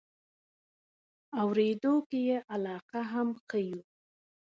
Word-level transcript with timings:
اورېدو 1.41 1.93
کې 2.09 2.19
یې 2.29 2.37
علاقه 2.53 3.01
هم 3.11 3.29
ښیو. 3.47 3.81